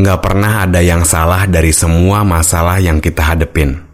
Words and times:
Nggak 0.00 0.20
pernah 0.24 0.64
ada 0.64 0.80
yang 0.80 1.04
salah 1.04 1.44
dari 1.44 1.76
semua 1.76 2.24
masalah 2.24 2.80
yang 2.80 3.04
kita 3.04 3.20
hadepin. 3.20 3.84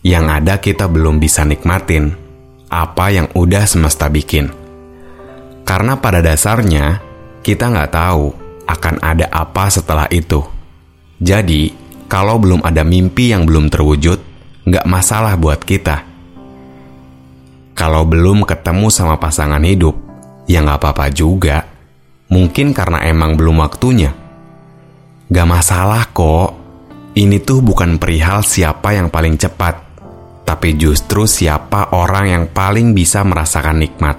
Yang 0.00 0.24
ada 0.24 0.54
kita 0.56 0.88
belum 0.88 1.20
bisa 1.20 1.44
nikmatin 1.44 2.16
apa 2.72 3.12
yang 3.12 3.28
udah 3.36 3.68
semesta 3.68 4.08
bikin. 4.08 4.48
Karena 5.68 6.00
pada 6.00 6.24
dasarnya 6.24 7.04
kita 7.44 7.68
nggak 7.68 7.92
tahu 7.92 8.24
akan 8.72 9.04
ada 9.04 9.28
apa 9.28 9.68
setelah 9.68 10.08
itu. 10.08 10.40
Jadi, 11.20 11.76
kalau 12.08 12.40
belum 12.40 12.64
ada 12.64 12.80
mimpi 12.80 13.28
yang 13.28 13.44
belum 13.44 13.68
terwujud, 13.68 14.24
nggak 14.64 14.88
masalah 14.88 15.36
buat 15.36 15.60
kita. 15.60 16.08
Kalau 17.76 18.08
belum 18.08 18.48
ketemu 18.48 18.88
sama 18.88 19.20
pasangan 19.20 19.60
hidup, 19.60 19.92
ya 20.48 20.64
nggak 20.64 20.80
apa-apa 20.80 21.12
juga. 21.12 21.68
Mungkin 22.32 22.72
karena 22.72 23.04
emang 23.04 23.36
belum 23.36 23.60
waktunya. 23.60 24.27
Gak 25.28 25.44
masalah 25.44 26.08
kok. 26.16 26.56
Ini 27.12 27.44
tuh 27.44 27.60
bukan 27.60 28.00
perihal 28.00 28.40
siapa 28.40 28.96
yang 28.96 29.12
paling 29.12 29.36
cepat, 29.36 29.76
tapi 30.48 30.72
justru 30.80 31.28
siapa 31.28 31.92
orang 31.92 32.32
yang 32.32 32.44
paling 32.48 32.96
bisa 32.96 33.20
merasakan 33.28 33.76
nikmat. 33.76 34.16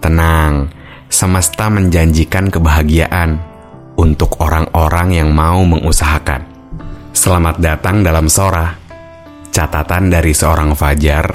Tenang, 0.00 0.72
semesta 1.12 1.68
menjanjikan 1.68 2.48
kebahagiaan 2.48 3.36
untuk 4.00 4.40
orang-orang 4.40 5.20
yang 5.20 5.36
mau 5.36 5.60
mengusahakan. 5.68 6.48
Selamat 7.12 7.60
datang 7.60 8.00
dalam 8.00 8.32
Sora, 8.32 8.72
catatan 9.52 10.08
dari 10.08 10.32
seorang 10.32 10.72
Fajar 10.72 11.26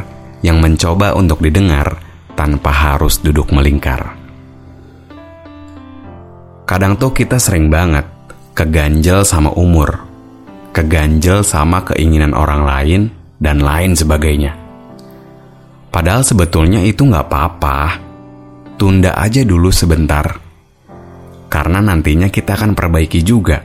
yang 0.41 0.57
mencoba 0.57 1.13
untuk 1.13 1.37
didengar 1.37 2.01
tanpa 2.33 2.73
harus 2.73 3.21
duduk 3.21 3.53
melingkar. 3.53 4.17
Kadang 6.65 6.97
tuh 6.97 7.13
kita 7.13 7.37
sering 7.37 7.69
banget 7.69 8.20
keganjel 8.51 9.23
sama 9.23 9.55
umur, 9.55 10.03
keganjel 10.75 11.43
sama 11.43 11.87
keinginan 11.87 12.35
orang 12.35 12.63
lain, 12.67 13.01
dan 13.41 13.63
lain 13.63 13.97
sebagainya. 13.97 14.53
Padahal 15.91 16.23
sebetulnya 16.23 16.79
itu 16.85 17.03
nggak 17.03 17.27
apa-apa, 17.27 17.99
tunda 18.79 19.11
aja 19.17 19.43
dulu 19.43 19.73
sebentar. 19.73 20.39
Karena 21.51 21.83
nantinya 21.83 22.31
kita 22.31 22.55
akan 22.55 22.71
perbaiki 22.71 23.19
juga. 23.27 23.59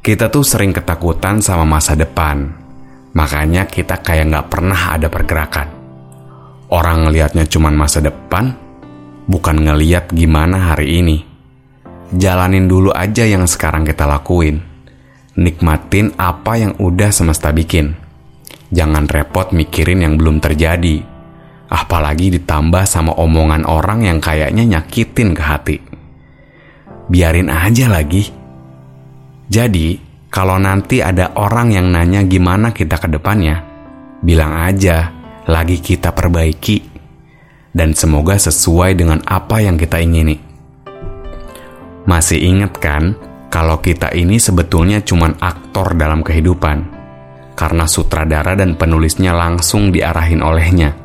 Kita 0.00 0.32
tuh 0.32 0.42
sering 0.42 0.72
ketakutan 0.74 1.44
sama 1.44 1.68
masa 1.68 1.94
depan, 1.94 2.48
makanya 3.12 3.68
kita 3.68 4.00
kayak 4.00 4.32
nggak 4.32 4.46
pernah 4.48 4.96
ada 4.96 5.12
pergerakan. 5.12 5.68
Orang 6.72 7.06
ngelihatnya 7.06 7.44
cuman 7.46 7.76
masa 7.76 8.00
depan, 8.00 8.50
bukan 9.28 9.56
ngeliat 9.60 10.10
gimana 10.10 10.72
hari 10.72 10.98
ini. 11.04 11.29
Jalanin 12.10 12.66
dulu 12.66 12.90
aja 12.90 13.22
yang 13.22 13.46
sekarang 13.46 13.86
kita 13.86 14.02
lakuin. 14.02 14.58
Nikmatin 15.38 16.10
apa 16.18 16.58
yang 16.58 16.74
udah 16.82 17.14
semesta 17.14 17.54
bikin. 17.54 17.94
Jangan 18.74 19.06
repot 19.06 19.54
mikirin 19.54 20.02
yang 20.02 20.18
belum 20.18 20.42
terjadi. 20.42 21.06
Apalagi 21.70 22.34
ditambah 22.34 22.82
sama 22.82 23.14
omongan 23.14 23.62
orang 23.62 24.10
yang 24.10 24.18
kayaknya 24.18 24.66
nyakitin 24.66 25.38
ke 25.38 25.42
hati. 25.42 25.76
Biarin 27.06 27.46
aja 27.46 27.86
lagi. 27.86 28.26
Jadi, 29.46 29.94
kalau 30.34 30.58
nanti 30.58 30.98
ada 30.98 31.30
orang 31.38 31.70
yang 31.70 31.94
nanya 31.94 32.26
gimana 32.26 32.74
kita 32.74 32.98
ke 32.98 33.06
depannya, 33.06 33.62
bilang 34.18 34.58
aja 34.58 35.14
lagi 35.46 35.78
kita 35.78 36.10
perbaiki. 36.10 36.90
Dan 37.70 37.94
semoga 37.94 38.34
sesuai 38.34 38.98
dengan 38.98 39.22
apa 39.22 39.62
yang 39.62 39.78
kita 39.78 40.02
ingini. 40.02 40.49
Masih 42.08 42.40
inget 42.40 42.76
kan 42.80 43.16
kalau 43.50 43.82
kita 43.82 44.14
ini 44.14 44.38
sebetulnya 44.38 45.02
cuma 45.02 45.34
aktor 45.36 45.98
dalam 45.98 46.22
kehidupan? 46.22 46.86
Karena 47.58 47.84
sutradara 47.84 48.56
dan 48.56 48.78
penulisnya 48.78 49.36
langsung 49.36 49.92
diarahin 49.92 50.40
olehnya. 50.40 50.96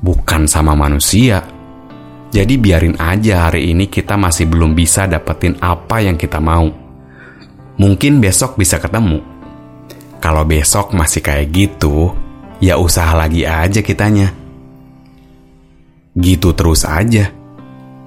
Bukan 0.00 0.46
sama 0.48 0.72
manusia. 0.78 1.42
Jadi 2.30 2.54
biarin 2.56 2.96
aja 2.96 3.50
hari 3.50 3.74
ini 3.74 3.90
kita 3.90 4.14
masih 4.16 4.46
belum 4.48 4.72
bisa 4.72 5.04
dapetin 5.10 5.58
apa 5.60 6.00
yang 6.00 6.14
kita 6.14 6.40
mau. 6.40 6.70
Mungkin 7.76 8.22
besok 8.24 8.56
bisa 8.56 8.80
ketemu. 8.80 9.20
Kalau 10.16 10.48
besok 10.48 10.96
masih 10.96 11.20
kayak 11.20 11.52
gitu, 11.52 12.14
ya 12.62 12.80
usaha 12.80 13.12
lagi 13.12 13.44
aja 13.44 13.84
kitanya. 13.84 14.32
Gitu 16.16 16.56
terus 16.56 16.88
aja. 16.88 17.28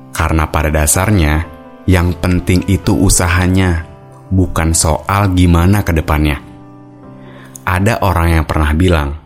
Karena 0.09 0.49
pada 0.49 0.73
dasarnya, 0.73 1.58
yang 1.89 2.13
penting 2.21 2.69
itu 2.69 2.93
usahanya, 2.93 3.81
bukan 4.29 4.77
soal 4.77 5.33
gimana 5.33 5.81
ke 5.81 5.89
depannya. 5.89 6.37
Ada 7.65 8.05
orang 8.05 8.37
yang 8.37 8.45
pernah 8.45 8.77
bilang, 8.77 9.17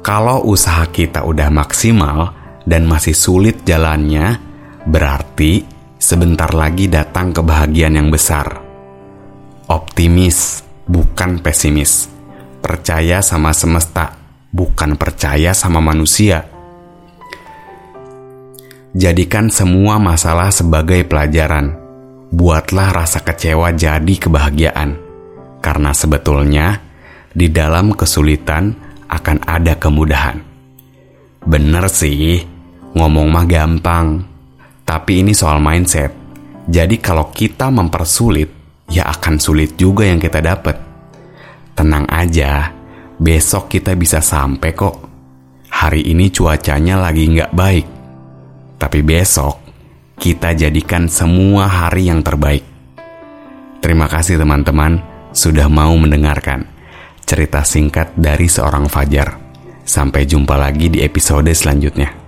kalau 0.00 0.48
usaha 0.48 0.88
kita 0.88 1.28
udah 1.28 1.52
maksimal 1.52 2.32
dan 2.64 2.88
masih 2.88 3.12
sulit 3.12 3.68
jalannya, 3.68 4.40
berarti 4.88 5.60
sebentar 6.00 6.56
lagi 6.56 6.88
datang 6.88 7.36
kebahagiaan 7.36 8.00
yang 8.00 8.08
besar. 8.08 8.64
Optimis, 9.68 10.64
bukan 10.88 11.44
pesimis. 11.44 12.08
Percaya 12.64 13.20
sama 13.20 13.52
semesta, 13.52 14.16
bukan 14.56 14.96
percaya 14.96 15.52
sama 15.52 15.84
manusia. 15.84 16.48
Jadikan 18.96 19.52
semua 19.52 20.00
masalah 20.00 20.48
sebagai 20.48 21.04
pelajaran 21.04 21.85
buatlah 22.30 22.88
rasa 22.94 23.22
kecewa 23.22 23.74
jadi 23.74 24.14
kebahagiaan. 24.18 24.90
Karena 25.62 25.90
sebetulnya 25.90 26.78
di 27.34 27.50
dalam 27.50 27.92
kesulitan 27.92 28.72
akan 29.10 29.44
ada 29.46 29.76
kemudahan. 29.78 30.38
Bener 31.46 31.86
sih, 31.90 32.42
ngomong 32.94 33.28
mah 33.30 33.46
gampang. 33.46 34.22
Tapi 34.86 35.26
ini 35.26 35.34
soal 35.34 35.58
mindset. 35.58 36.14
Jadi 36.66 36.98
kalau 36.98 37.30
kita 37.30 37.70
mempersulit, 37.70 38.50
ya 38.90 39.06
akan 39.10 39.38
sulit 39.38 39.74
juga 39.78 40.06
yang 40.06 40.18
kita 40.18 40.38
dapat. 40.42 40.76
Tenang 41.74 42.06
aja, 42.10 42.70
besok 43.18 43.70
kita 43.70 43.94
bisa 43.98 44.22
sampai 44.22 44.70
kok. 44.74 44.96
Hari 45.70 46.08
ini 46.08 46.30
cuacanya 46.30 46.98
lagi 46.98 47.26
nggak 47.26 47.52
baik. 47.52 47.86
Tapi 48.78 48.98
besok 49.02 49.65
kita 50.16 50.56
jadikan 50.56 51.06
semua 51.06 51.68
hari 51.68 52.08
yang 52.08 52.24
terbaik. 52.24 52.64
Terima 53.84 54.08
kasih 54.08 54.40
teman-teman 54.40 54.98
sudah 55.30 55.68
mau 55.68 55.92
mendengarkan 55.94 56.66
cerita 57.26 57.60
singkat 57.62 58.16
dari 58.16 58.48
seorang 58.48 58.88
Fajar. 58.88 59.36
Sampai 59.86 60.26
jumpa 60.26 60.58
lagi 60.58 60.90
di 60.90 60.98
episode 61.04 61.46
selanjutnya. 61.54 62.26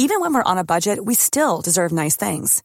Even 0.00 0.24
when 0.24 0.32
we're 0.32 0.42
on 0.48 0.56
a 0.56 0.64
budget, 0.64 1.04
we 1.04 1.12
still 1.12 1.60
deserve 1.60 1.92
nice 1.92 2.16
things. 2.16 2.64